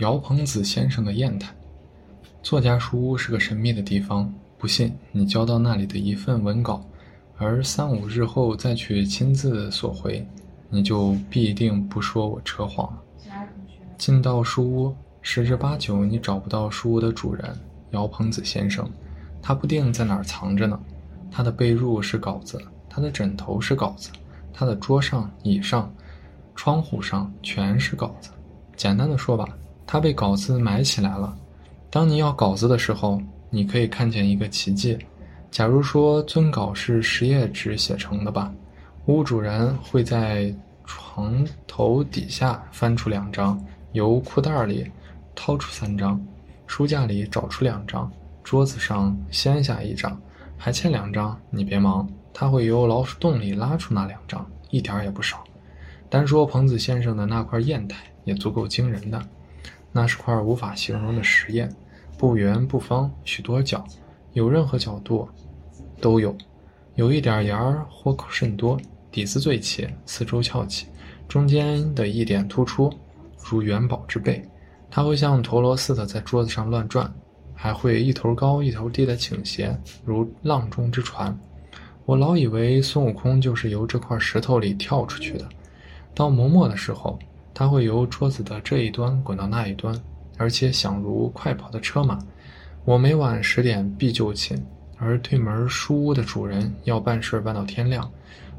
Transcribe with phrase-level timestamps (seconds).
[0.00, 1.54] 姚鹏子先生的砚台。
[2.42, 6.82] 作家书屋是个神秘的地方，不信你交到那里的一份文稿，
[7.36, 10.26] 而三五日后再去亲自索回，
[10.70, 13.02] 你就必定不说我扯谎了。
[13.98, 17.54] 进到书屋，十之八九你找不到书屋的主人
[17.90, 18.90] 姚鹏子先生，
[19.42, 20.80] 他不定在哪儿藏着呢。
[21.30, 22.58] 他的被褥是稿子，
[22.88, 24.08] 他的枕头是稿子，
[24.50, 25.92] 他的桌上、椅上、
[26.54, 28.30] 窗户上全是稿子。
[28.74, 29.46] 简单的说吧，
[29.92, 31.36] 他被稿子埋起来了。
[31.90, 34.96] 当你要稿子的时候，你可以看见一个奇迹。
[35.50, 38.54] 假如说尊稿是十页纸写成的吧，
[39.06, 44.88] 屋主人会在床头底下翻出两张，由裤袋里
[45.34, 46.24] 掏出三张，
[46.68, 48.08] 书架里找出两张，
[48.44, 50.16] 桌子上掀下一张。
[50.56, 55.42] 还欠两张，你别忙，他会由老鼠洞里拉出那两张，一点也不少。
[56.08, 59.20] 单说彭子先生的那块砚台也足够惊人的，
[59.92, 61.68] 那是块无法形容的石砚，
[62.16, 63.84] 不圆不方，许多角，
[64.32, 65.28] 有任何角度
[66.00, 66.36] 都有，
[66.94, 68.78] 有一点沿儿或甚多，
[69.10, 70.86] 底子最齐，四周翘起，
[71.28, 72.92] 中间的一点突出，
[73.44, 74.42] 如元宝之背，
[74.90, 77.12] 它会像陀螺似的在桌子上乱转。
[77.62, 81.38] 还会一头高一头低的倾斜，如浪中之船。
[82.06, 85.46] 我老以为孙悟空就是由这块石头里跳出去的。
[86.14, 87.18] 到磨墨的时候，
[87.52, 89.94] 它会由桌子的这一端滚到那一端，
[90.36, 92.18] 而且响如快跑的车马。
[92.84, 94.60] 我每晚十点必就寝，
[94.96, 98.10] 而对门书屋的主人要办事办到天亮。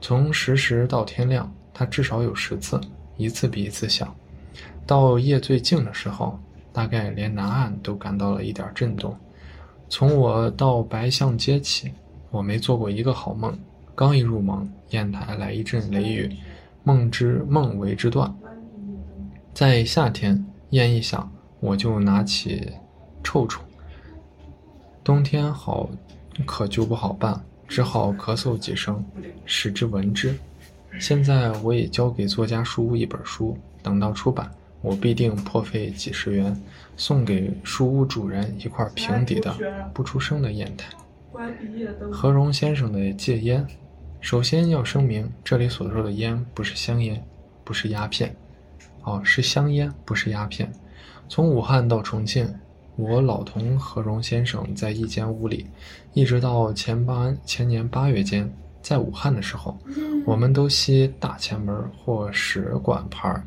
[0.00, 2.80] 从十时到天亮，他至少有十次，
[3.16, 4.14] 一次比一次响。
[4.86, 6.38] 到夜最静的时候。
[6.72, 9.12] 大概连南岸都感到了一点震动。
[9.88, 11.90] 从我到白象街起，
[12.30, 13.52] 我没做过一个好梦。
[13.92, 16.32] 刚一入梦，砚台来一阵雷雨，
[16.84, 18.32] 梦之梦为之断。
[19.52, 22.72] 在夏天，烟一响，我就拿起
[23.22, 23.62] 臭虫。
[25.04, 25.90] 冬天好，
[26.46, 29.04] 可就不好办，只好咳嗽几声，
[29.44, 30.36] 使之闻之。
[30.98, 34.50] 现在我也交给作家书屋一本书，等到出版。
[34.82, 36.58] 我必定破费几十元，
[36.96, 39.54] 送给书屋主人一块平底的、
[39.92, 40.88] 不出声的砚台。
[42.10, 43.66] 何荣先生的戒烟，
[44.22, 47.22] 首先要声明，这里所说的烟不是香烟，
[47.62, 48.34] 不是鸦片，
[49.02, 50.70] 哦，是香烟，不是鸦片。
[51.28, 52.52] 从武汉到重庆，
[52.96, 55.66] 我老同何荣先生在一间屋里，
[56.12, 58.52] 一直到前八前年八月间，
[58.82, 59.78] 在武汉的时候，
[60.26, 63.42] 我们都吸大前门或使馆牌。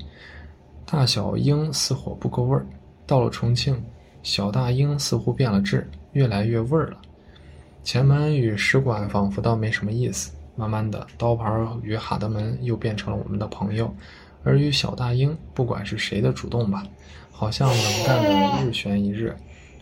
[0.86, 2.66] 大小鹰似火不够味儿，
[3.06, 3.84] 到了重庆，
[4.22, 6.98] 小大鹰似乎变了质，越来越味儿了。
[7.84, 10.32] 前门与使馆仿佛倒没什么意思。
[10.56, 13.92] 慢慢的，刀牌与哈德门又变成了我们的朋友，
[14.44, 16.86] 而与小大鹰，不管是谁的主动吧，
[17.32, 19.36] 好像冷淡的日悬一日。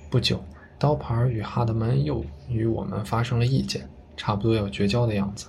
[0.10, 0.44] 不久，
[0.78, 5.48] 刀牌与哈德门又与我们发生了意见，差不多要绝交的样子。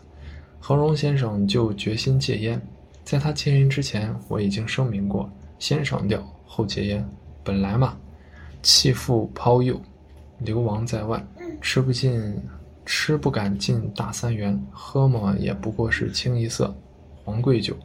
[0.59, 2.61] 何荣先生就决心戒烟，
[3.05, 5.31] 在他戒烟之前，我已经声明过。
[5.59, 7.09] 先上吊后戒烟，
[7.45, 7.97] 本来嘛，
[8.63, 9.81] 弃妇抛幼，
[10.39, 11.25] 流亡在外，
[11.61, 12.41] 吃不进，
[12.87, 16.75] 吃不敢进大三元，喝么也不过是清一色
[17.25, 17.77] 黄桂酒，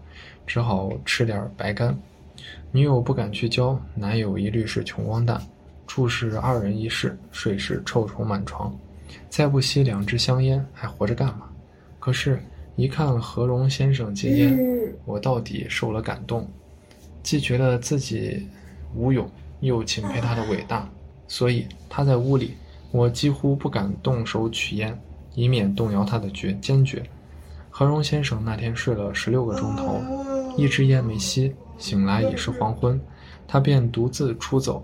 [0.45, 1.97] 只好吃点白干。
[2.71, 5.41] 女友不敢去交，男友一律是穷光蛋，
[5.85, 8.75] 住是二人一室，睡是臭虫满床。
[9.29, 11.49] 再不吸两支香烟，还活着干嘛？
[11.99, 12.39] 可是，
[12.75, 14.57] 一看何荣先生戒烟，
[15.05, 16.47] 我到底受了感动。
[17.23, 18.47] 既觉得自己
[18.95, 19.29] 无勇，
[19.61, 20.89] 又钦佩他的伟大，
[21.27, 22.53] 所以他在屋里，
[22.91, 24.97] 我几乎不敢动手取烟，
[25.33, 27.03] 以免动摇他的决坚决。
[27.79, 30.01] 何荣先生那天睡了十六个钟头，
[30.57, 32.99] 一支烟没吸，醒来已是黄昏，
[33.47, 34.83] 他便独自出走，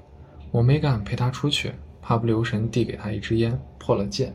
[0.51, 1.73] 我没敢陪他出去，
[2.03, 4.31] 怕不留神递给他一支烟破了戒。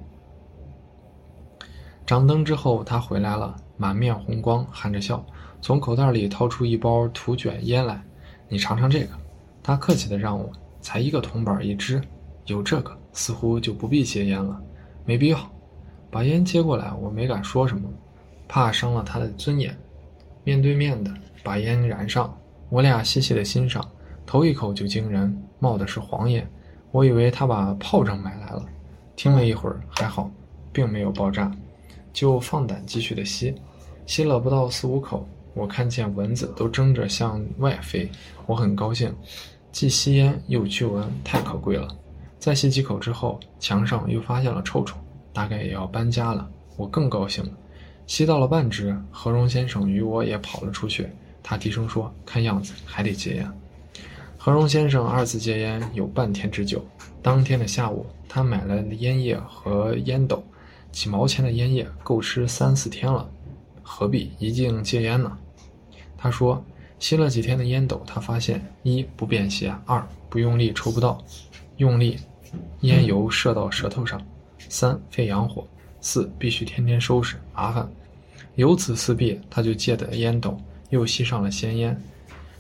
[2.05, 5.25] 掌灯之后，他回来了，满面红光，含着笑。
[5.63, 8.03] 从口袋里掏出一包土卷烟来，
[8.49, 9.11] 你尝尝这个。
[9.63, 10.51] 他客气的让我，
[10.81, 12.03] 才一个铜板一支，
[12.47, 14.61] 有这个似乎就不必戒烟了。
[15.05, 15.39] 没必要，
[16.11, 17.89] 把烟接过来，我没敢说什么，
[18.49, 19.77] 怕伤了他的尊严。
[20.43, 21.13] 面对面的
[21.45, 22.37] 把烟燃上，
[22.71, 23.87] 我俩细细的欣赏，
[24.25, 26.51] 头一口就惊人，冒的是黄烟。
[26.91, 28.65] 我以为他把炮仗买来了，
[29.15, 30.31] 听了一会儿还好，
[30.73, 31.55] 并没有爆炸，
[32.13, 33.55] 就放胆继续的吸，
[34.07, 35.29] 吸了不到四五口。
[35.55, 38.09] 我看见蚊子都争着向外飞，
[38.47, 39.15] 我很高兴，
[39.71, 41.89] 既吸烟又驱蚊，太可贵了。
[42.39, 44.99] 再吸几口之后，墙上又发现了臭虫，
[45.33, 47.51] 大概也要搬家了，我更高兴了。
[48.09, 51.07] 吸到了半支，何荣先生与我也跑了出去。
[51.43, 53.53] 他低声说：“看样子还得戒烟。”
[54.39, 56.83] 何荣先生二次戒烟有半天之久。
[57.23, 60.43] 当天的下午，他买了烟叶和烟斗，
[60.91, 63.31] 几毛钱的烟叶够吃三四天了，
[63.83, 65.37] 何必一劲戒烟呢？
[66.17, 66.65] 他说，
[66.99, 71.23] 吸了几天的烟斗，他发现一不便携，二不用力抽不到，
[71.77, 72.19] 用力，
[72.81, 74.19] 烟油射到舌头上，
[74.71, 75.67] 三肺阳火，
[76.01, 77.89] 四必须天天收拾，麻烦。
[78.55, 80.61] 由此四弊，他就戒得烟斗，
[80.91, 82.01] 又吸上了鲜烟。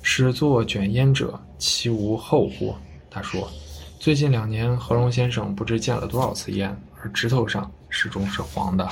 [0.02, 2.74] 始作卷烟者，其无后乎？
[3.10, 3.50] 他说。
[3.98, 8.88] 最近两年，何荣先生不知见了多少次烟，而指头上始终是黄的。